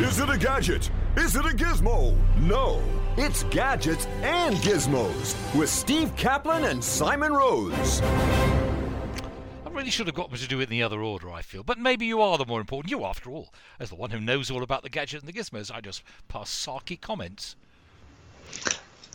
[0.00, 0.90] Is it a gadget?
[1.16, 2.16] Is it a gizmo?
[2.38, 2.82] No,
[3.16, 8.00] it's gadgets and gizmos with Steve Caplin and Simon Rose.
[8.02, 11.62] I really should have got me to do it in the other order, I feel.
[11.62, 12.90] But maybe you are the more important.
[12.90, 15.70] You, after all, as the one who knows all about the gadgets and the gizmos,
[15.74, 17.56] I just pass sarky comments.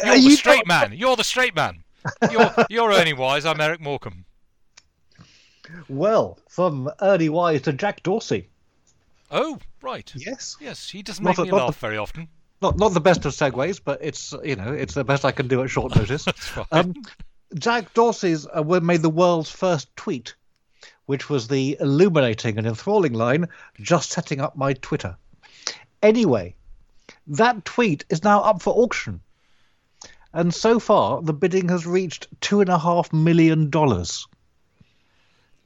[0.04, 0.98] You're Are the you straight not- man.
[0.98, 1.84] You're the straight man.
[2.32, 3.46] You're, you're Ernie Wise.
[3.46, 4.26] I'm Eric Morecambe.
[5.90, 8.50] Well, from Ernie Wise to Jack Dorsey.
[9.32, 10.12] Oh, right.
[10.16, 10.56] Yes.
[10.60, 12.28] Yes, he doesn't Not make a- me not laugh a- very often.
[12.62, 15.48] Not not the best of segues, but it's you know it's the best I can
[15.48, 16.26] do at short notice.
[16.72, 16.94] Um,
[17.56, 20.36] Jack Dorsey's uh, made the world's first tweet,
[21.06, 23.48] which was the illuminating and enthralling line,
[23.82, 25.18] "Just setting up my Twitter."
[26.02, 26.56] Anyway,
[27.28, 29.20] that tweet is now up for auction,
[30.34, 34.28] and so far the bidding has reached two and a half million dollars.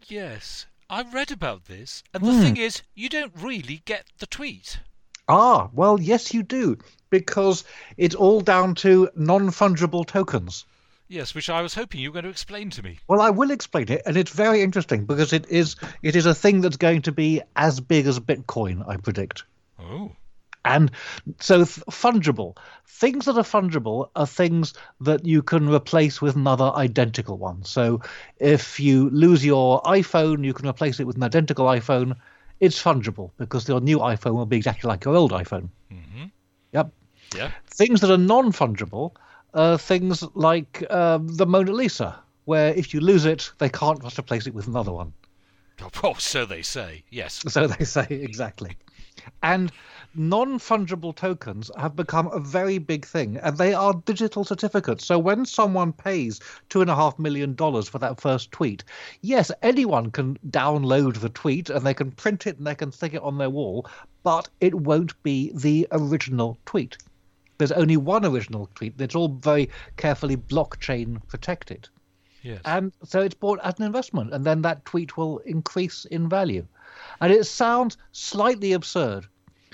[0.07, 2.41] yes, I read about this, and the Hmm.
[2.41, 4.79] thing is, you don't really get the tweet.
[5.27, 6.77] Ah, well, yes, you do,
[7.12, 7.63] because
[7.98, 10.65] it's all down to non-fungible tokens.
[11.07, 12.99] Yes, which I was hoping you were going to explain to me.
[13.07, 16.34] Well, I will explain it, and it's very interesting because it is it is a
[16.35, 19.43] thing that's going to be as big as Bitcoin, I predict.
[19.79, 20.12] Oh,
[20.65, 20.91] And
[21.40, 22.55] so, th- fungible
[22.99, 27.63] things that are fungible are things that you can replace with another identical one.
[27.63, 28.02] So,
[28.40, 32.15] if you lose your iPhone, you can replace it with an identical iPhone.
[32.60, 35.70] It's fungible because your new iPhone will be exactly like your old iPhone.
[35.90, 36.26] hmm
[36.74, 36.91] Yep.
[37.35, 37.52] yeah.
[37.68, 39.15] Things that are non fungible
[39.54, 44.20] are things like um, the Mona Lisa, where if you lose it, they can't just
[44.20, 45.13] replace it with another one.
[46.04, 47.05] Oh, so they say.
[47.10, 47.41] Yes.
[47.48, 48.77] So they say exactly.
[49.44, 49.72] And
[50.16, 55.05] non fungible tokens have become a very big thing, and they are digital certificates.
[55.05, 58.84] So when someone pays two and a half million dollars for that first tweet,
[59.21, 63.13] yes, anyone can download the tweet and they can print it and they can stick
[63.13, 63.86] it on their wall,
[64.24, 66.97] but it won't be the original tweet.
[67.58, 69.00] There's only one original tweet.
[69.00, 71.90] It's all very carefully blockchain protected.
[72.42, 72.62] Yes.
[72.64, 76.66] And so it's bought as an investment, and then that tweet will increase in value.
[77.22, 79.28] And it sounds slightly absurd,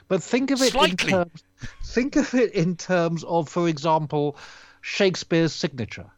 [0.07, 0.91] but think of it Slightly.
[0.91, 1.43] in terms.
[1.83, 4.37] Think of it in terms of, for example,
[4.81, 6.11] Shakespeare's signature.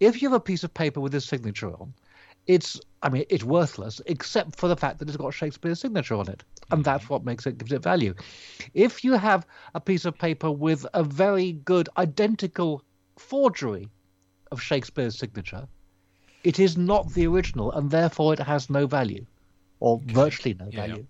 [0.00, 1.94] If you have a piece of paper with his signature on,
[2.46, 6.28] it's I mean it's worthless except for the fact that it's got Shakespeare's signature on
[6.28, 7.14] it, and that's mm-hmm.
[7.14, 8.14] what makes it gives it value.
[8.74, 12.82] If you have a piece of paper with a very good identical
[13.16, 13.88] forgery
[14.50, 15.68] of Shakespeare's signature,
[16.42, 19.26] it is not the original, and therefore it has no value,
[19.80, 20.86] or virtually no Yeah, yeah.
[20.86, 21.06] value.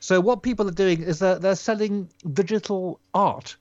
[0.00, 3.56] So what people are doing is that they're selling digital art,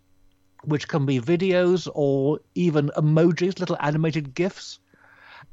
[0.64, 4.80] which can be videos or even emojis, little animated gifs,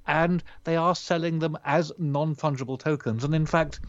[0.06, 3.25] and they are selling them as non-fungible tokens.
[3.25, 3.81] And in fact,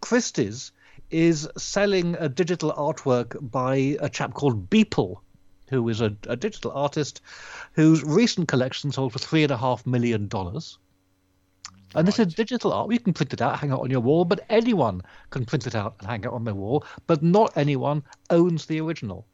[0.00, 0.72] Christie's
[1.10, 5.16] is selling a digital artwork by a chap called Beeple,
[5.68, 7.20] who is a, a digital artist
[7.72, 10.78] whose recent collection sold for three and a half million dollars.
[11.94, 12.90] And this is digital art.
[12.90, 15.74] You can print it out, hang it on your wall, but anyone can print it
[15.74, 19.26] out and hang it on their wall, but not anyone owns the original.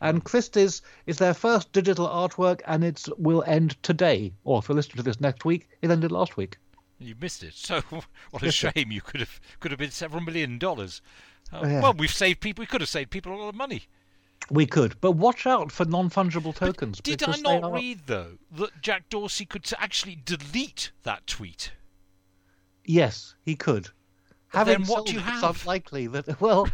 [0.00, 4.32] And Christie's is their first digital artwork, and it will end today.
[4.44, 6.56] Or if you're listening to this next week, it ended last week.
[6.98, 7.54] You missed it.
[7.54, 7.82] So
[8.30, 8.90] what a shame.
[8.90, 11.02] You could have could have been several million dollars.
[11.52, 11.82] Uh, Oh, yeah.
[11.82, 12.62] Well, we've saved people.
[12.62, 13.82] We could have saved people a lot of money.
[14.50, 17.00] We could, but watch out for non-fungible tokens.
[17.00, 21.72] Did I not are- read though that Jack Dorsey could actually delete that tweet?
[22.84, 23.88] Yes, he could.
[24.52, 25.60] But Having then what do you it, it's have?
[25.62, 26.40] unlikely that.
[26.40, 26.68] Well,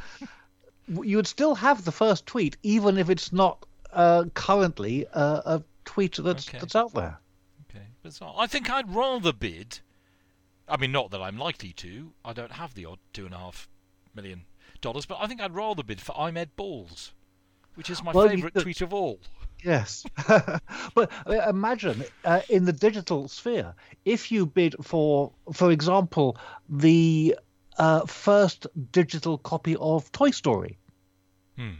[0.88, 5.62] you would still have the first tweet, even if it's not uh, currently uh, a
[5.84, 6.58] tweet that's Okay.
[6.58, 7.18] that's out there.
[7.70, 8.34] Okay, bizarre.
[8.36, 9.78] I think I'd rather bid.
[10.68, 12.12] I mean, not that I'm likely to.
[12.24, 13.68] I don't have the odd two and a half
[14.14, 14.44] million
[14.80, 17.12] dollars, but I think I'd rather bid for I'm Balls,
[17.74, 19.20] which is my Well, favourite could- tweet of all.
[19.62, 20.04] Yes,
[20.94, 23.74] but uh, imagine uh, in the digital sphere,
[24.06, 26.38] if you bid for, for example,
[26.68, 27.36] the
[27.78, 30.78] uh, first digital copy of Toy Story,
[31.56, 31.74] Hmm.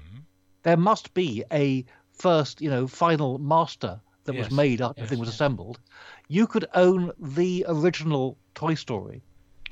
[0.63, 5.07] there must be a first, you know, final master that Yes, was made after yes,
[5.07, 5.81] everything was assembled.
[6.29, 9.23] You could own the original Toy Story,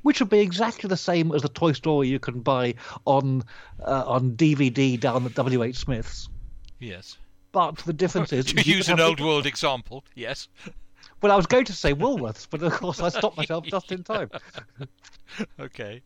[0.03, 2.75] which would be exactly the same as the Toy Story you can buy
[3.05, 3.43] on
[3.85, 5.62] uh, on DVD down at W.
[5.62, 5.77] H.
[5.77, 6.29] Smith's.
[6.81, 7.17] Yes.
[7.53, 10.49] But the difference is, to use an old the- world example, yes.
[11.21, 14.05] Well, I was going to say Woolworths, but of course I stopped myself just in
[14.05, 14.31] time.
[15.59, 16.00] Okay.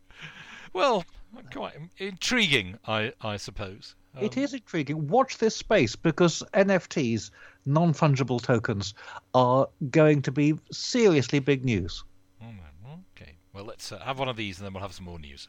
[0.73, 1.05] Well,
[1.53, 3.93] quite intriguing, I I suppose.
[4.19, 5.07] it Um, is intriguing.
[5.07, 7.29] Watch this space because NFTs,
[7.67, 8.95] non fungible tokens,
[9.35, 12.03] are going to be seriously big news.
[12.41, 12.47] oh.
[13.53, 15.47] Well, let's uh, have one of these, and then we'll have some more news.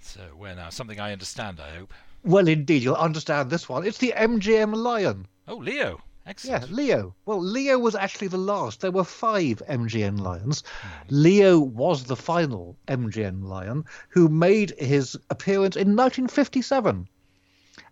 [0.00, 0.70] So, where now?
[0.70, 1.92] Something I understand, I hope.
[2.24, 3.86] Well, indeed, you'll understand this one.
[3.86, 5.26] It's the MGM Lion.
[5.46, 6.00] Oh, Leo.
[6.24, 6.72] Yeah, Excellent.
[6.72, 7.14] Leo.
[7.26, 8.80] Well, Leo was actually the last.
[8.80, 10.62] There were five MGM lions.
[11.10, 17.08] Leo was the final MGM lion who made his appearance in 1957.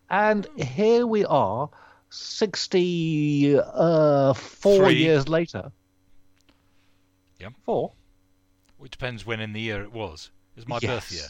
[0.09, 1.69] And here we are,
[2.11, 4.95] 64 uh, Three.
[4.95, 5.73] years later.
[7.39, 7.49] Yeah.
[7.65, 7.93] Four?
[8.85, 10.31] It depends when in the year it was.
[10.57, 11.29] It's my birth year.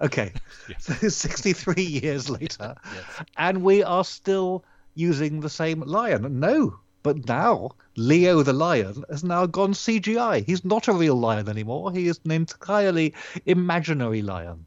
[0.00, 0.32] Okay.
[0.68, 0.76] Yeah.
[0.78, 2.74] So 63 years later.
[2.94, 3.04] Yes.
[3.36, 4.64] and we are still
[4.94, 6.38] using the same lion.
[6.38, 10.44] No, but now Leo the lion has now gone CGI.
[10.44, 11.90] He's not a real lion anymore.
[11.92, 13.14] He is an entirely
[13.46, 14.66] imaginary lion.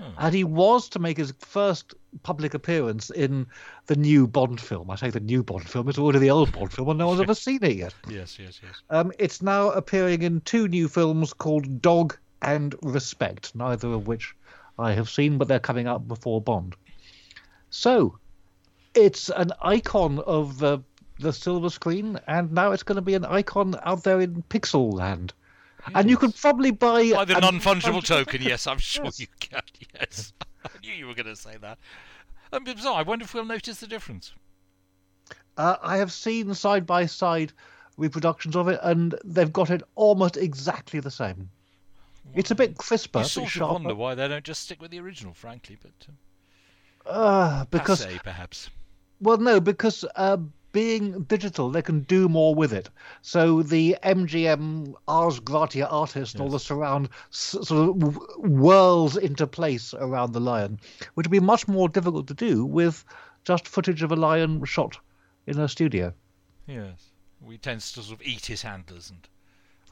[0.00, 0.12] Hmm.
[0.18, 3.46] And he was to make his first public appearance in
[3.86, 4.90] the new Bond film.
[4.90, 7.20] I say the new Bond film, it's already the old Bond film, and no one's
[7.20, 7.94] ever seen it yet.
[8.08, 8.82] Yes, yes, yes.
[8.88, 14.34] Um, it's now appearing in two new films called Dog and Respect, neither of which
[14.78, 16.74] I have seen, but they're coming out before Bond.
[17.68, 18.18] So,
[18.94, 20.82] it's an icon of the
[21.18, 24.94] the silver screen, and now it's going to be an icon out there in Pixel
[24.94, 25.34] Land.
[25.94, 29.20] And you could probably buy By the a non-fungible token, yes, I'm sure Yes.
[29.20, 29.62] you can.
[29.94, 30.32] Yes,
[30.64, 31.78] I knew you were going to say that.
[32.52, 34.32] Um, so I wonder if we'll notice the difference.
[35.56, 37.52] Uh, I have seen side by side
[37.96, 41.50] reproductions of it, and they've got it almost exactly the same.
[42.34, 45.00] It's a bit crisper, You sort of wonder why they don't just stick with the
[45.00, 45.78] original, frankly.
[45.80, 46.16] But um,
[47.06, 48.70] Uh, because passe, perhaps.
[49.20, 50.38] Well, no, because uh,
[50.72, 52.88] being digital, they can do more with it.
[53.22, 59.94] So the MGM Ars Gratia Artis and all the surround sort of whirls into place
[59.94, 60.78] around the lion,
[61.14, 63.04] which would be much more difficult to do with
[63.44, 64.98] just footage of a lion shot
[65.46, 66.12] in a studio.
[66.66, 69.28] Yes, we tend to sort of eat his handlers and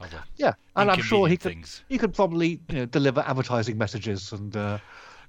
[0.00, 0.22] other.
[0.36, 1.48] Yeah, and I'm sure he Inconvenient could.
[1.50, 1.82] things.
[1.88, 4.78] He could probably you know, deliver advertising messages and uh,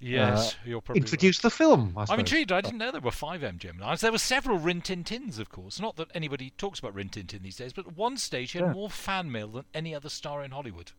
[0.01, 1.07] Yes, you're probably right.
[1.07, 1.93] introduce the film.
[1.97, 2.51] I I'm intrigued.
[2.51, 4.01] I didn't know there were five MGM lines.
[4.01, 5.79] There were several Rin Tin Tins, of course.
[5.79, 8.59] Not that anybody talks about Rin Tin Tin these days, but at one stage he
[8.59, 8.73] had Yeah.
[8.73, 10.91] more fan mail than any other star in Hollywood.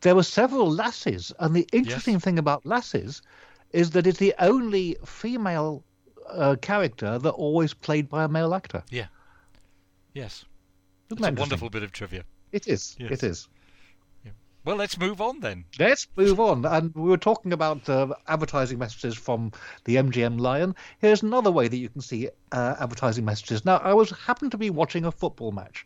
[0.00, 3.20] There were several Lassies, and the interesting thing about Lassies
[3.72, 5.84] is that it's the only female
[6.28, 8.82] uh, character that always played by a male actor.
[8.90, 9.06] Yeah.
[10.14, 10.44] Yes,
[11.10, 12.24] Isn't it's a wonderful bit of trivia.
[12.52, 12.96] It is.
[12.98, 13.10] Yes.
[13.12, 13.48] It is.
[14.64, 15.64] Well, let's move on then.
[15.78, 16.64] Let's move on.
[16.64, 19.52] And we were talking about uh, advertising messages from
[19.84, 20.76] the MGM Lion.
[21.00, 23.64] Here's another way that you can see uh, advertising messages.
[23.64, 25.84] Now, I was happened to be watching a football match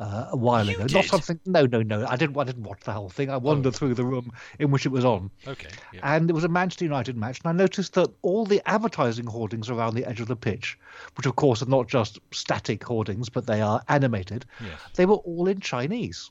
[0.00, 0.80] uh, a while You ago.
[0.82, 1.04] Not did?
[1.04, 1.38] something.
[1.46, 2.04] No, no, no.
[2.04, 2.36] I didn't.
[2.36, 3.30] I didn't watch the whole thing.
[3.30, 5.30] I wandered through the room in which it was on.
[5.46, 5.68] Okay.
[5.94, 6.00] Yeah.
[6.02, 9.70] and it was a Manchester United match, and I noticed that all the advertising hoardings
[9.70, 10.76] around the edge of the pitch,
[11.16, 14.80] which of course are not just static hoardings, but they are animated, Yes.
[14.96, 16.30] they were all in Chinese.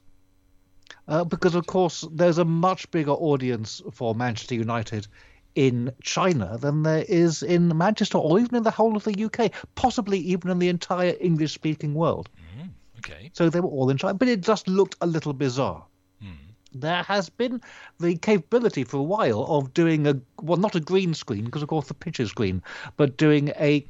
[1.07, 5.07] Uh, because of course there's a much bigger audience for Manchester United
[5.53, 9.51] in China than there is in Manchester or even in the whole of the UK,
[9.75, 12.29] possibly even in the entire English speaking world.
[12.99, 13.29] Okay.
[13.33, 15.85] So they were all in China, but it just looked a little bizarre.
[16.77, 17.61] There has been
[18.01, 21.69] the capability for a while of doing a well, not a green screen because of
[21.69, 22.61] course the pitch is green,
[22.97, 23.87] but doing a,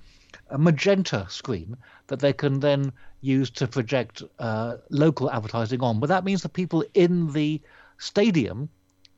[0.51, 1.77] a magenta screen
[2.07, 2.93] that they can then
[3.25, 5.99] use to project uh, local advertising on.
[5.99, 7.61] But that means the people in the
[7.97, 8.69] stadium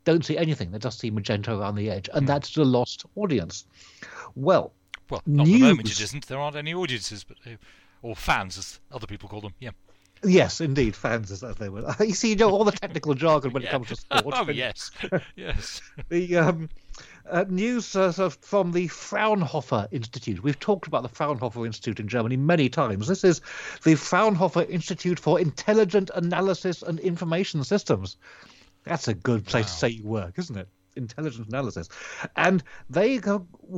[0.05, 3.65] don't see anything; they just see magenta around the edge, and that's the lost audience.
[4.35, 4.71] Well,
[5.09, 5.99] Well, not at the moment News.
[5.99, 6.27] it isn't.
[6.27, 7.57] There aren't any audiences, but uh,
[8.01, 9.53] or fans, as other people call them.
[9.59, 9.71] Yeah.
[10.23, 11.93] yes, indeed, fans as they were.
[11.99, 14.25] You see, you know all the technical jargon when it comes to sport.
[14.37, 14.91] oh yes,
[15.35, 15.81] yes.
[16.09, 16.69] the um,
[17.29, 20.43] uh, news uh, from the Fraunhofer Institute.
[20.43, 23.07] We've talked about the Fraunhofer Institute in Germany many times.
[23.07, 23.41] This is
[23.83, 28.17] the Fraunhofer Institute for Intelligent Analysis and Information Systems.
[28.83, 30.69] That's a good place to say you work, isn't it?
[30.95, 31.89] Intelligent analysis.
[32.35, 33.19] And they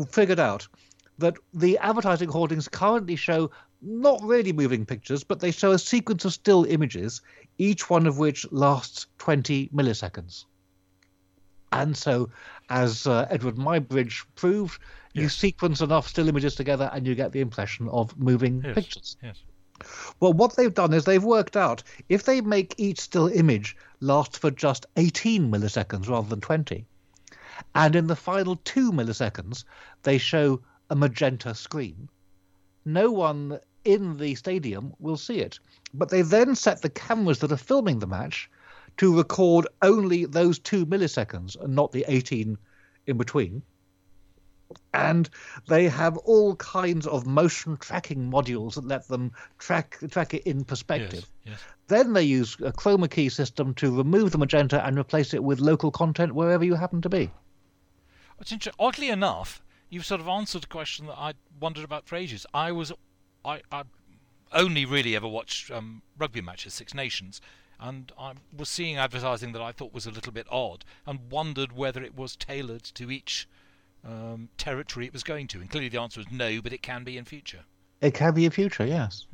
[0.10, 0.68] figured out
[1.18, 3.51] that the advertising hoardings currently show
[3.82, 7.22] not really moving pictures, but they show a sequence of still images,
[7.58, 10.46] each one of which lasts 20 milliseconds.
[11.71, 12.29] And so,
[12.69, 14.81] as uh, Edward Muybridge proved,
[15.13, 18.75] you sequence enough still images together and you get the impression of moving Yes.
[18.75, 19.17] pictures.
[19.21, 19.43] Yes.
[20.19, 24.38] Well, what they've done is they've worked out if they make each still image last
[24.38, 26.85] for just 18 milliseconds rather than 20,
[27.75, 29.63] and in the final two milliseconds
[30.03, 32.09] they show a magenta screen,
[32.83, 35.59] no one in the stadium will see it.
[35.93, 38.49] But they then set the cameras that are filming the match
[39.00, 42.58] to record only those two milliseconds and not the 18
[43.08, 43.63] in between.
[44.94, 45.29] and
[45.68, 50.63] they have all kinds of motion tracking modules that let them track track it in
[50.63, 51.27] perspective.
[51.44, 51.60] Yes, yes.
[51.88, 55.60] Then they use a chroma key system to remove the magenta and replace it with
[55.60, 57.32] local content wherever you happen to be.
[58.39, 62.15] It's inter- oddly enough, you've sort of answered a question that I wondered about for
[62.15, 62.46] ages.
[62.53, 62.91] I was,
[63.44, 63.84] I, I
[64.53, 67.41] only really ever watched um, rugby matches, Six Nations,
[67.79, 71.71] and I was seeing advertising that I thought was a little bit odd, and wondered
[71.71, 73.48] whether it was tailored to each
[74.05, 75.59] um, territory it was going to.
[75.59, 77.63] And clearly the answer was no, but it can be in future.
[78.01, 79.25] It can be in future, yes.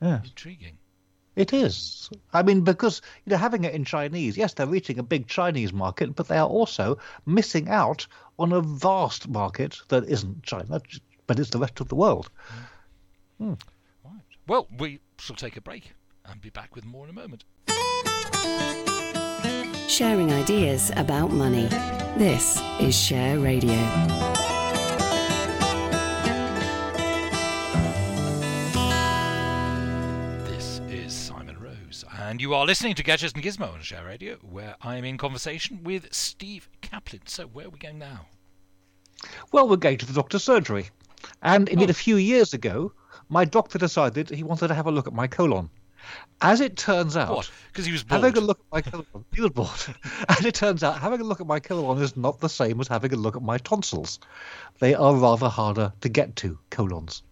[0.00, 0.06] Hmm.
[0.06, 0.26] Yes.
[0.26, 0.78] Intriguing.
[1.36, 2.10] It is.
[2.32, 5.72] I mean, because you know, having it in Chinese, yes, they're reaching a big Chinese
[5.72, 8.06] market, but they are also missing out
[8.38, 10.80] on a vast market that isn't China,
[11.26, 12.30] but it's the rest of the world.
[13.38, 13.44] Hmm.
[13.44, 13.54] Hmm.
[14.04, 14.22] Right.
[14.46, 15.92] Well, we shall take a break
[16.30, 17.44] and be back with more in a moment.
[19.88, 21.68] Sharing ideas about money.
[22.16, 23.74] This is Share Radio.
[30.44, 34.36] This is Simon Rose, and you are listening to Gadgets and Gizmo on Share Radio,
[34.36, 37.28] where I am in conversation with Steve Caplin.
[37.28, 38.26] So, where are we going now?
[39.52, 40.90] Well, we're going to the doctor's surgery.
[41.42, 41.90] And indeed, oh.
[41.90, 42.92] a few years ago,
[43.28, 45.70] my doctor decided he wanted to have a look at my colon.
[46.40, 48.22] As it turns out, Because he was bored.
[48.22, 49.96] having a look at my colon, he was bored.
[50.28, 52.86] As it turns out, having a look at my colon is not the same as
[52.88, 54.20] having a look at my tonsils.
[54.78, 57.22] They are rather harder to get to, colons.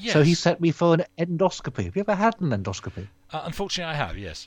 [0.00, 0.12] yes.
[0.12, 1.84] So he sent me for an endoscopy.
[1.86, 3.08] Have you ever had an endoscopy?
[3.32, 4.16] Uh, unfortunately, I have.
[4.16, 4.46] Yes.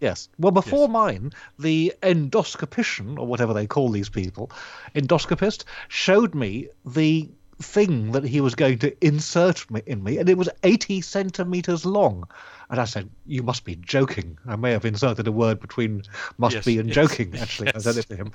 [0.00, 0.28] Yes.
[0.38, 0.90] Well, before Yes.
[0.90, 4.50] mine, the endoscopician, or whatever they call these people,
[4.94, 7.28] endoscopist, showed me the
[7.60, 11.84] thing that he was going to insert me, in me, and it was 80 centimeters
[11.84, 12.28] long.
[12.70, 14.38] And I said, You must be joking.
[14.46, 16.02] I may have inserted a word between
[16.38, 17.72] must Yes, be and yes, joking, actually.
[17.74, 18.32] I said it to him.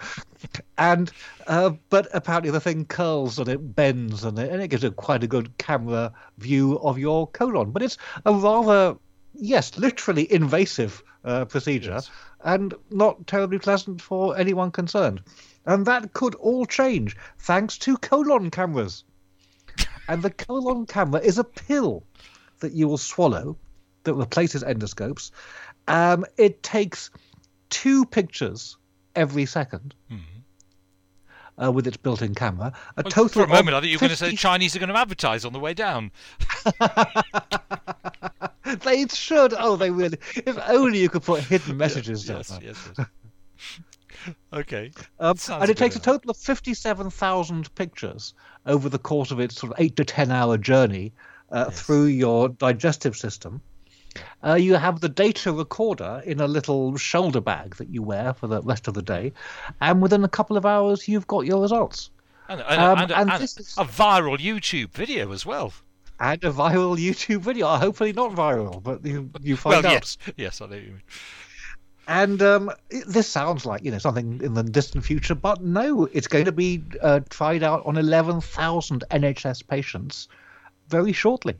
[0.78, 1.12] And,
[1.48, 4.92] uh, but apparently the thing curls and it bends and it, and it gives a
[4.92, 7.72] quite a good camera view of your colon.
[7.72, 8.98] But it's a rather
[9.34, 12.10] yes, literally invasive uh, procedure Yes.
[12.44, 15.22] and not terribly pleasant for anyone concerned.
[15.66, 19.04] And that could all change thanks to colon cameras.
[20.08, 22.04] And the colon camera is a pill
[22.60, 23.58] that you will swallow
[24.04, 25.32] that replaces endoscopes.
[25.88, 27.10] Um, it takes
[27.70, 28.78] two pictures
[29.16, 29.92] every 2nd
[31.62, 32.74] uh, with its built-in camera.
[32.98, 34.76] A Well, total for a moment, I thought you were going to say 50 Chinese
[34.76, 36.12] are going to advertise on the way down.
[38.84, 39.54] They should.
[39.58, 40.18] Oh, they really.
[40.36, 42.60] If only you could put hidden messages yes, there.
[42.64, 43.08] yes, yes.
[44.54, 44.92] okay.
[45.20, 48.34] Um, and it takes a total of 57,000 pictures
[48.66, 51.12] over the course of its sort of eight to 10 hour journey
[51.52, 53.62] uh, through your digestive system.
[54.46, 58.46] Uh, you have the data recorder in a little shoulder bag that you wear for
[58.48, 59.34] the rest of the day,
[59.82, 62.12] and within a couple of hours, you've got your results.
[62.48, 65.74] And, and, Um, and, and is- a viral YouTube video as well.
[66.20, 67.68] And a viral YouTube video.
[67.78, 69.92] Hopefully not viral, but you, you Well, find out.
[69.94, 71.02] yes, yes, I know you mean.
[72.08, 76.06] And um, it- this sounds like you know something in the distant future, but no,
[76.12, 80.28] it's going to be uh, tried out on 11,000 NHS patients
[80.90, 81.56] very shortly.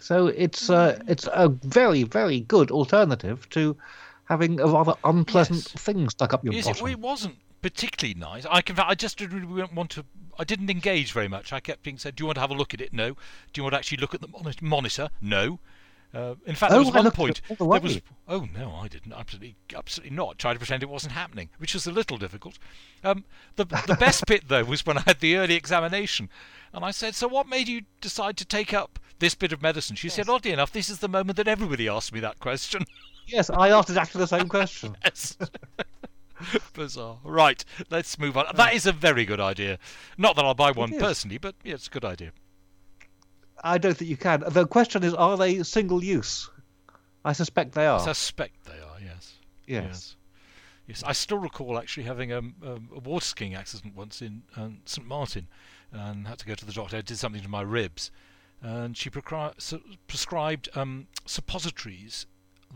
[0.00, 3.76] So it's uh, it's a very very good alternative to
[4.24, 5.82] having a rather unpleasant Yes.
[5.82, 6.88] thing stuck up your Yes, it, bottom.
[6.88, 8.46] it wasn't particularly nice.
[8.50, 10.04] I can, I just didn't really want to.
[10.38, 11.52] I didn't engage very much.
[11.52, 13.10] I kept being said, "Do you want to have a look at it?" No.
[13.10, 13.16] Do
[13.56, 14.28] you want to actually look at the
[14.62, 15.08] monitor?
[15.20, 15.58] No.
[16.16, 17.42] Uh, in fact, there Oh, was I one point.
[17.48, 18.00] the There was.
[18.26, 19.12] Oh no, I didn't.
[19.12, 20.38] Absolutely, absolutely not.
[20.38, 22.58] Tried to pretend it wasn't happening, which was a little difficult.
[23.04, 23.24] Um,
[23.56, 26.30] the the best bit though was when I had the early examination,
[26.72, 29.94] and I said, "So what made you decide to take up this bit of medicine?"
[29.96, 32.84] She said, "Oddly enough, this is the moment that everybody asked me that question."
[33.28, 34.96] Yes, I asked exactly the same question.
[35.04, 35.36] Yes.
[36.74, 37.18] Bizarre.
[37.24, 38.46] Right, let's move on.
[38.54, 39.78] That is a very good idea.
[40.16, 42.30] Not that I'll buy one personally, but yeah, it's a good idea.
[43.66, 44.44] I don't think you can.
[44.46, 46.50] The question is, are they single use?
[47.24, 48.00] I suspect they are.
[48.00, 49.34] I suspect they are, yes.
[49.66, 49.84] Yes.
[49.86, 50.16] Yes.
[50.86, 54.78] Yes, I still recall actually having um, um, a water skiing accident once in um,
[54.84, 55.48] St Martin,
[55.90, 56.96] and had to go to the doctor.
[56.96, 58.12] I did something to my ribs,
[58.62, 62.26] and she prescribed um, suppositories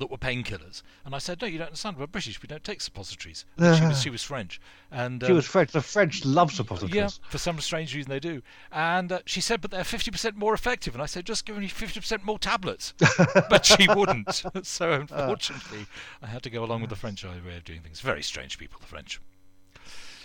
[0.00, 0.83] that were painkillers.
[1.04, 1.97] And I said, "No, you don't understand.
[1.97, 2.42] We're British.
[2.42, 5.71] We don't take suppositories." And she was she was French, and She um, was French.
[5.71, 6.95] The French love suppositories.
[6.95, 8.42] Yeah, for some strange reason they do.
[8.73, 10.95] And uh, she said, but they're 50% more effective.
[10.95, 12.95] And I said, just give me 50% more tablets.
[13.50, 14.42] but she wouldn't.
[14.62, 15.87] so unfortunately,
[16.23, 18.00] I had to go along with the French way of doing things.
[18.00, 19.21] Very strange people, the French.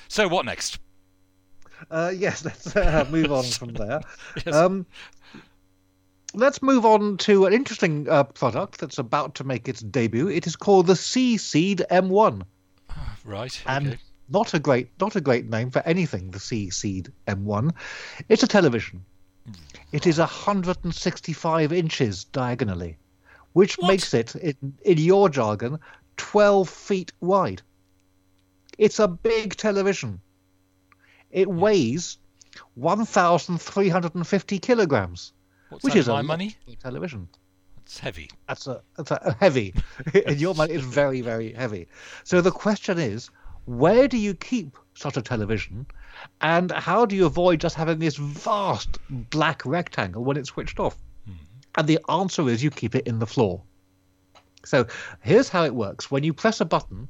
[0.07, 0.79] So what next?
[1.91, 4.01] Uh, yes, let's uh, move on from there.
[4.45, 4.55] Yes.
[4.55, 4.85] Um,
[6.35, 10.27] let's move on to an interesting uh, product that's about to make its debut.
[10.27, 12.43] It is called the C Seed M1.
[13.23, 13.61] Right.
[13.65, 13.97] And okay.
[14.29, 16.31] not a great not a great name for anything.
[16.31, 17.71] The C Seed M1.
[18.29, 19.05] It's a television.
[19.91, 22.97] It is 165 inches diagonally,
[23.53, 23.87] which What?
[23.89, 25.79] makes it, in, in your jargon,
[26.17, 27.61] 12 feet wide.
[28.77, 30.19] It's a big television.
[31.29, 32.17] It weighs
[32.73, 35.33] 1,350 kilograms,
[35.75, 36.55] What's which is my money?
[36.81, 37.27] television.
[37.85, 38.29] It's heavy.
[38.47, 39.73] That's a, that's a heavy.
[40.25, 41.87] and your money is very, very heavy.
[42.23, 43.29] So the question is,
[43.65, 45.85] where do you keep such a television?
[46.39, 50.95] And how do you avoid just having this vast black rectangle when it's switched off?
[51.25, 51.33] Hmm.
[51.77, 53.61] And the answer is you keep it in the floor.
[54.63, 54.87] So
[55.21, 56.09] here's how it works.
[56.09, 57.09] When you press a button,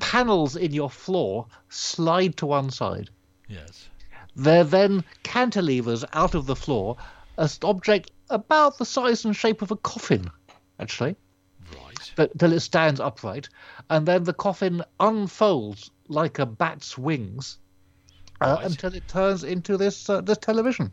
[0.00, 3.10] panels in your floor slide to one side.
[3.46, 3.90] Yes.
[4.34, 6.96] They're then cantilevers out of the floor,
[7.36, 10.30] an object about the size and shape of a coffin,
[10.78, 11.16] actually,
[11.74, 12.12] Right.
[12.16, 13.48] but till it stands upright,
[13.90, 17.58] and then the coffin unfolds like a bat's wings
[18.40, 18.66] uh, Right.
[18.66, 20.92] until it turns into this uh, this television.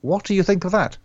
[0.00, 0.98] What do you think of that?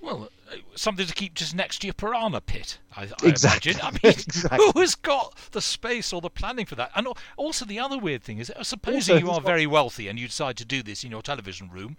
[0.00, 2.78] Well, uh, something to keep just next to your piranha pit.
[2.96, 3.72] I, I Exactly.
[3.72, 3.86] imagine.
[3.86, 4.66] I mean, Exactly.
[4.72, 6.90] who has got the space or the planning for that?
[6.94, 7.06] And
[7.36, 10.26] also, the other weird thing is, uh, supposing Also, you are very wealthy and you
[10.26, 11.96] decide to do this in your television room.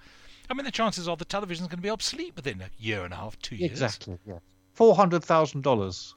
[0.51, 3.13] I mean, the chances are the television's going to be obsolete within a year and
[3.13, 3.71] a half, two years.
[3.71, 4.17] Exactly.
[4.27, 4.39] Yeah.
[4.73, 6.13] Four hundred thousand dollars.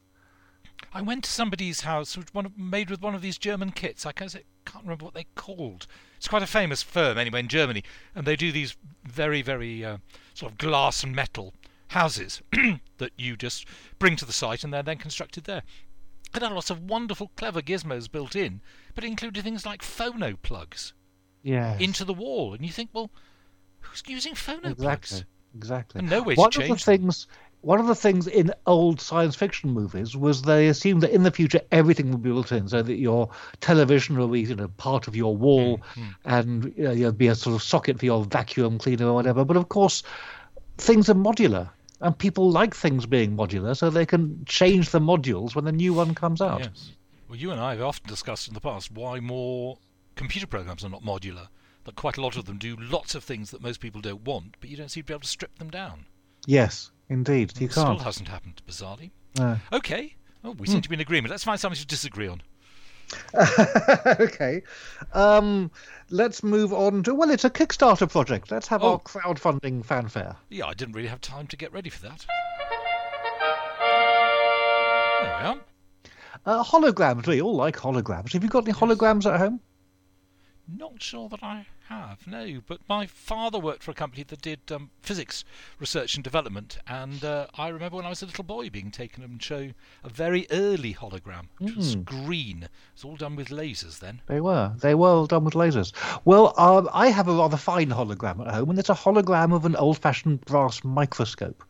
[0.92, 4.04] I went to somebody's house, which one made with one of these German kits.
[4.04, 4.32] I can't,
[4.64, 5.86] can't remember what they called.
[6.16, 7.82] It's quite a famous firm, anyway, in Germany,
[8.14, 9.98] and they do these very, very uh,
[10.34, 11.54] sort of glass and metal
[11.88, 12.42] houses
[12.98, 13.66] that you just
[13.98, 15.62] bring to the site, and they're then constructed there.
[16.34, 18.60] It had lots of wonderful, clever gizmos built in,
[18.94, 20.92] but it included things like phono plugs
[21.44, 21.78] Yeah.
[21.78, 23.10] into the wall, and you think, well,
[23.84, 24.76] who's using phono Exactly.
[24.76, 25.24] plugs?
[25.56, 25.98] Exactly.
[26.00, 27.26] And no way to one change of the things
[27.64, 31.30] one of the things in old science fiction movies was they assumed that in the
[31.30, 35.08] future everything would be built in, so that your television will be you know part
[35.08, 38.24] of your wall, Hmm, and you know, there'll be a sort of socket for your
[38.24, 39.44] vacuum cleaner or whatever.
[39.44, 40.02] But of course,
[40.76, 45.54] things are modular, and people like things being modular, so they can change the modules
[45.54, 46.60] when the new one comes out.
[46.60, 46.90] Yes.
[47.28, 49.78] Well, you and I have often discussed in the past why more
[50.16, 51.48] computer programs are not modular.
[51.84, 54.56] That quite a lot of them do lots of things that most people don't want,
[54.60, 56.06] but you don't seem to be able to strip them down.
[56.46, 57.72] Yes, indeed, you can't.
[57.72, 59.10] Still hasn't happened, bizarrely.
[59.38, 59.58] No.
[59.72, 60.14] Okay.
[60.42, 61.30] Oh, we seem to be in agreement.
[61.30, 62.42] Let's find something to disagree on.
[64.20, 64.62] okay.
[65.12, 65.70] Um,
[66.10, 68.50] let's move on to well, it's a Kickstarter project.
[68.50, 68.92] Let's have Oh.
[68.92, 70.36] our crowdfunding fanfare.
[70.50, 72.24] Yeah, I didn't really have time to get ready for that.
[75.22, 75.60] There we are.
[76.46, 77.26] Uh, holograms.
[77.26, 78.32] We all like holograms.
[78.32, 79.60] Have you got any holograms at home?
[80.68, 82.60] Not sure that I have, no.
[82.66, 85.44] But my father worked for a company that did um, physics
[85.78, 89.22] research and development, and uh, I remember when I was a little boy being taken
[89.22, 89.70] and show
[90.02, 92.64] a very early hologram, which was green.
[92.64, 94.20] It was all done with lasers then.
[94.26, 94.72] They were.
[94.80, 95.92] They were all done with lasers.
[96.24, 99.64] Well, um, I have a rather fine hologram at home, and it's a hologram of
[99.64, 101.64] an old-fashioned brass microscope.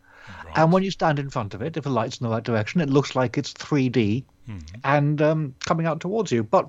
[0.47, 0.59] Right.
[0.59, 2.81] And when you stand in front of it, if the light's in the right direction,
[2.81, 4.25] it looks like it's 3D
[4.85, 6.43] and um, coming out towards you.
[6.43, 6.69] But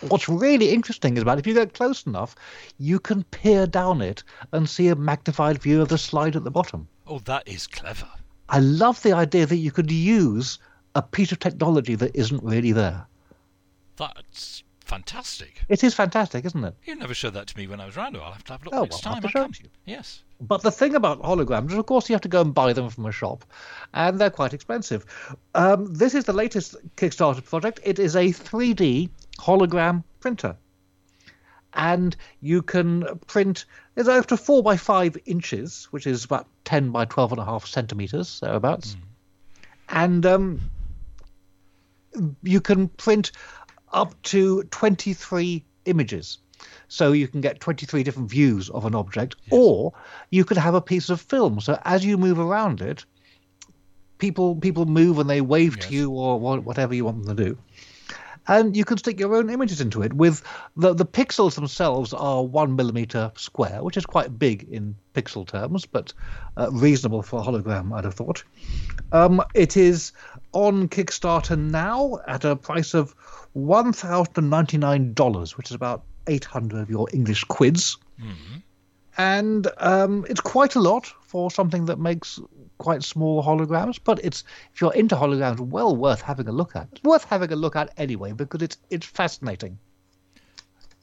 [0.00, 2.34] what's really interesting is about if you get close enough,
[2.78, 6.50] you can peer down it and see a magnified view of the slide at the
[6.50, 6.88] bottom.
[7.06, 8.08] Oh, that is clever.
[8.48, 10.58] I love the idea that you could use
[10.94, 13.06] a piece of technology that isn't really there.
[13.96, 15.62] That's fantastic.
[15.68, 16.74] It is fantastic, isn't it?
[16.84, 18.16] You never showed that to me when I was around.
[18.16, 19.52] I'll have to have a look Oh, next well, time I come.
[19.52, 19.68] to you.
[19.86, 20.22] Yes.
[20.40, 22.90] But the thing about holograms is, of course, you have to go and buy them
[22.90, 23.44] from a shop,
[23.94, 25.06] and they're quite expensive.
[25.54, 27.80] Um, this is the latest Kickstarter project.
[27.84, 29.08] It is a 3D
[29.42, 30.56] hologram printer.
[31.74, 33.64] And you can print,
[33.96, 37.44] it's up to 4 by 5 inches, which is about 10 by 12 and a
[37.44, 38.96] half centimeters, thereabouts.
[39.88, 40.60] And um,
[42.42, 43.32] you can print
[43.92, 46.38] up to 23 images.
[46.88, 49.94] So you can get 23 different views of an object, or
[50.30, 51.60] you could have a piece of film.
[51.60, 53.04] So as you move around it,
[54.18, 55.86] people people move and they wave Yes.
[55.88, 57.58] to you or whatever you want them to do.
[58.48, 60.12] And you can stick your own images into it.
[60.12, 60.42] With
[60.76, 65.86] the the pixels themselves are one millimeter square, which is quite big in pixel terms,
[65.86, 66.12] but
[66.56, 68.42] uh, reasonable for a hologram, I'd have thought.
[69.12, 70.12] Um, it is
[70.52, 73.14] on Kickstarter now at a price of
[73.52, 77.96] one thousand ninety nine dollars, which is about eight hundred of your English quids,
[79.18, 82.40] and um, it's quite a lot for something that makes
[82.82, 83.98] quite small holograms.
[84.02, 86.88] But it's if you're into holograms, well worth having a look at.
[86.92, 89.78] It's worth having a look at anyway because it's it's fascinating.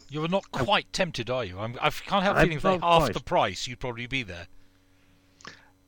[0.10, 1.60] You're not quite tempted, are you?
[1.60, 4.48] I'm, I can't help I'm feeling for not half the price, you'd probably be there.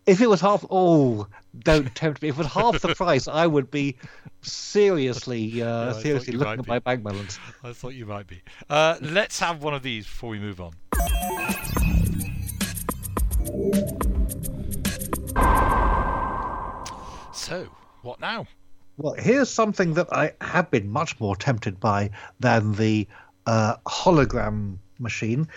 [0.06, 1.28] If it was half, oh,
[1.58, 2.30] don't tempt me.
[2.30, 3.98] If it was half the price, I would be
[4.42, 6.70] seriously, uh, I seriously looking at be.
[6.70, 7.40] my bank balance.
[7.64, 8.42] I thought you might be.
[8.70, 10.74] Uh, let's have one of these before we move on.
[17.34, 17.68] So,
[18.02, 18.48] what now?
[18.98, 23.08] Well, here's something that I have been much more tempted by than the
[23.46, 25.48] uh, hologram machine.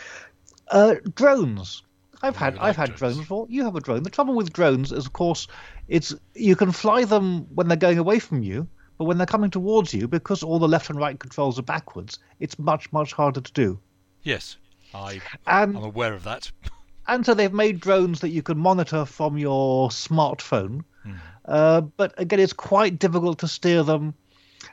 [0.70, 1.82] Uh, drones.
[2.22, 3.18] I've had I've had drones.
[3.18, 3.46] before.
[3.50, 4.02] You have a drone.
[4.02, 5.46] The trouble with drones is, of course,
[5.88, 9.50] it's you can fly them when they're going away from you, but when they're coming
[9.50, 13.42] towards you, because all the left and right controls are backwards, it's much much harder
[13.42, 13.78] to do.
[14.22, 14.56] Yes,
[14.94, 16.50] I, And I'm aware of that.
[17.06, 20.84] and so they've made drones that you can monitor from your smartphone.
[21.02, 21.12] Hmm.
[21.44, 24.14] Uh, but again, it's quite difficult to steer them,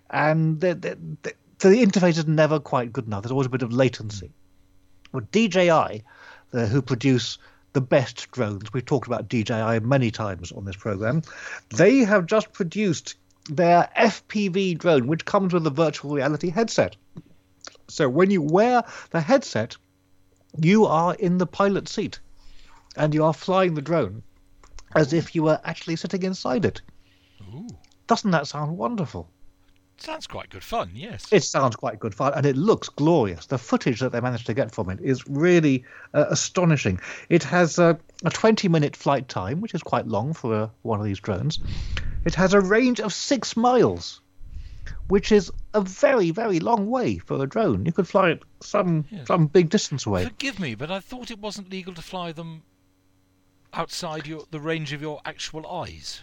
[0.09, 3.23] and the, the, the, the interface is never quite good enough.
[3.23, 4.31] There's always a bit of latency.
[5.11, 6.03] Well, DJI,
[6.51, 7.37] the, who produce
[7.73, 11.21] the best drones, we've talked about DJI many times on this program,
[11.69, 13.15] they have just produced
[13.49, 16.95] their FPV drone, which comes with a virtual reality headset.
[17.87, 19.75] So when you wear the headset,
[20.59, 22.19] you are in the pilot seat
[22.97, 24.23] and you are flying the drone
[24.95, 26.81] as if you were actually sitting inside it.
[27.53, 27.67] Ooh,
[28.07, 29.29] Doesn't that sound wonderful?
[29.97, 30.89] sounds quite good fun.
[30.95, 31.27] Yes.
[31.31, 33.45] It sounds quite good fun and it looks glorious.
[33.45, 35.85] The footage that they managed to get from it is really
[36.15, 36.99] uh, astonishing.
[37.29, 40.99] It has a, a 20 minute flight time, which is quite long for uh one
[40.99, 41.59] of these drones.
[42.25, 44.20] It has a range of six miles,
[45.07, 47.85] which is a very, very long way for a drone.
[47.85, 49.27] You could fly it some, Yes.
[49.27, 50.23] some big distance away.
[50.25, 52.63] Forgive me, but I thought it wasn't legal to fly them
[53.73, 56.21] outside your the range of your actual eyes.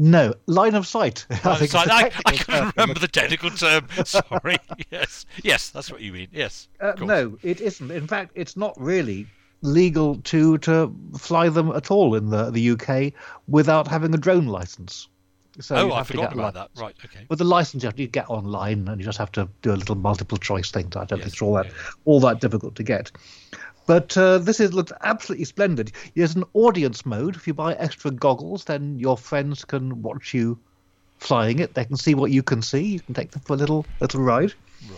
[0.00, 1.26] No, line of sight.
[1.30, 3.88] I I, think was like, is the I, I couldn't remember the technical term.
[4.04, 4.58] Sorry.
[4.92, 6.28] yes, yes, that's what you mean.
[6.30, 6.68] Yes.
[6.80, 7.90] Uh, no, it isn't.
[7.90, 9.26] In fact, it's not really
[9.62, 13.12] legal to to fly them at all in the the UK
[13.48, 15.08] without having a drone license.
[15.60, 16.70] So oh, I forgot about that.
[16.76, 16.94] Right.
[17.04, 17.26] Okay.
[17.28, 19.76] With the license, you have to get online, and you just have to do a
[19.76, 20.86] little multiple choice thing.
[20.96, 21.72] I don't Yes, think it's all that yeah.
[22.04, 23.10] all that difficult to get.
[23.86, 25.92] But uh, this is looks absolutely splendid.
[26.14, 27.36] There's an audience mode.
[27.36, 30.58] If you buy extra goggles, then your friends can watch you
[31.18, 31.74] flying it.
[31.74, 32.84] They can see what you can see.
[32.84, 34.52] You can take them for a little little ride.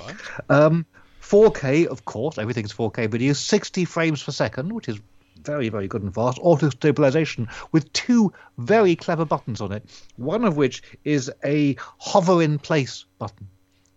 [0.05, 0.17] Right.
[0.51, 0.85] Um,
[1.23, 4.99] 4K, of course, everything's 4K video, 60 frames per second, which is
[5.43, 6.39] very, very good and fast.
[6.41, 9.85] Auto stabilization with two very clever buttons on it.
[10.17, 13.49] One of which is a hover in place button.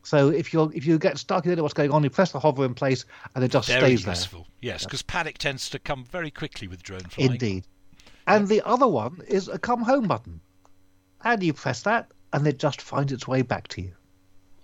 [0.03, 2.31] So if you if you get stuck, you don't know what's going on, you press
[2.33, 4.13] the hover in place and it just Very stays there.
[4.13, 4.47] useful.
[4.61, 7.31] Yes, because panic tends to come very quickly with drone flying.
[7.31, 7.65] Indeed.
[8.27, 10.41] And the other one is a come home button.
[11.23, 13.93] And you press that and it just finds its way back to you.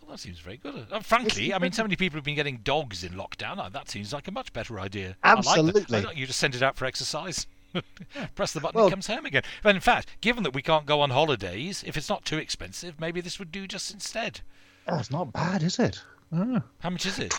[0.09, 0.87] Well, that seems very good.
[0.91, 3.59] Uh, frankly, I mean, so many people have been getting dogs in lockdown.
[3.59, 5.15] Uh, that seems like a much better idea.
[5.21, 5.45] I like.
[5.45, 6.03] Absolutely.
[6.03, 7.45] I you just send it out for exercise.
[8.33, 9.43] Press the button, Well- it comes home again.
[9.61, 12.99] But in fact, given that we can't go on holidays, if it's not too expensive,
[12.99, 14.41] maybe this would do just instead.
[14.87, 16.01] Oh, it's not bad, is it?
[16.33, 16.63] Ah.
[16.79, 17.35] How much is it?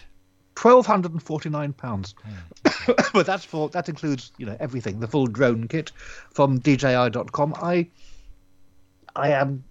[0.54, 2.14] twelve hundred and forty nine pounds.
[2.22, 2.92] Hmm.
[3.12, 5.90] but that's for that includes you know everything, the full drone kit
[6.30, 7.52] from DJI.com.
[7.61, 7.88] I
[9.16, 9.64] I am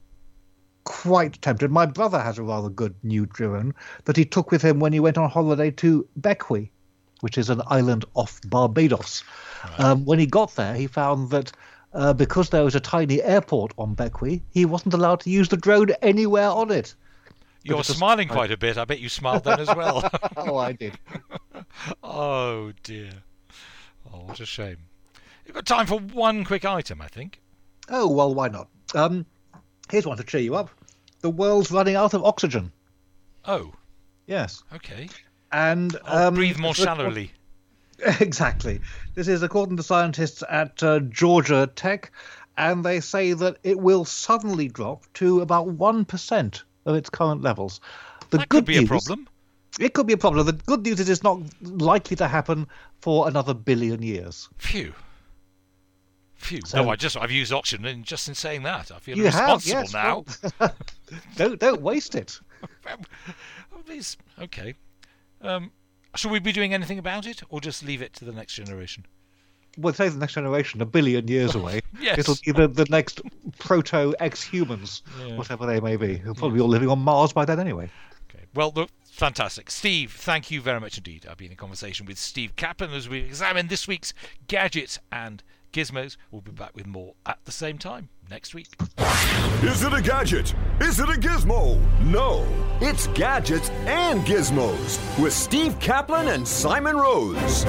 [0.90, 1.70] quite tempted.
[1.70, 3.76] My brother has a rather good new drone
[4.06, 6.68] that he took with him when he went on holiday to Bequia,
[7.22, 9.24] which is an island off Barbados.
[9.78, 11.52] Um, when he got there, he found that.
[11.92, 15.58] Uh, because there was a tiny airport on Bequia, he wasn't allowed to use the
[15.58, 16.94] drone anywhere on it.
[17.64, 18.78] You're smiling quite a bit.
[18.78, 20.08] I bet you smiled then as well.
[20.38, 21.00] oh, I did.
[22.04, 23.10] oh dear.
[24.14, 24.78] Oh, what a shame.
[25.48, 27.42] You've got time for one quick item, I think.
[27.90, 28.68] Oh well, why not?
[28.94, 29.26] Um,
[29.90, 30.70] here's one to cheer you up.
[31.22, 32.72] The world's running out of oxygen.
[33.46, 33.74] Oh,
[34.28, 35.10] Yes, okay.
[35.52, 37.32] and um, breathe more shallowly.
[38.22, 38.80] Exactly.
[39.16, 42.12] This is according to scientists at uh, Georgia Tech,
[42.58, 47.42] and they say that it will suddenly drop to about one percent of its current
[47.42, 47.82] levels.
[48.30, 49.28] The That good could be a problem.
[49.80, 50.46] It could be a problem.
[50.46, 52.68] The good news is it's not likely to happen
[53.02, 54.48] for another billion years.
[54.60, 54.94] Phew.
[56.40, 56.62] Phew.
[56.66, 59.26] So- no, I just I've used oxygen and just in saying that, I feel You
[59.26, 59.94] have, responsible yes.
[59.94, 60.26] now.
[60.60, 60.76] well,
[61.36, 62.40] don't don't waste it.
[64.42, 64.76] Okay.
[65.42, 65.72] Um,
[66.16, 69.06] should we be doing anything about it, or just leave it to the next generation?
[69.78, 71.82] Well, say the next generation, a billion years away.
[72.00, 72.20] Yes.
[72.20, 73.22] It'll be the, the next
[73.58, 75.36] proto ex humans, Yeah.
[75.36, 76.16] whatever they may be.
[76.16, 77.90] They'll probably be all living on Mars by then anyway.
[78.30, 78.46] Okay.
[78.54, 79.70] Well, look, fantastic.
[79.70, 81.26] Steve, thank you very much indeed.
[81.30, 84.14] I've been in conversation with Steve Caplin as we examine this week's
[84.48, 86.18] gadgets and gizmos.
[86.32, 88.68] We'll be back with more at the same time next week.
[89.64, 90.54] Is it a gadget?
[90.80, 91.80] Is it a gizmo?
[92.02, 92.46] No,
[92.82, 97.66] it's gadgets and gizmos with Steve Caplin and Simon Rose.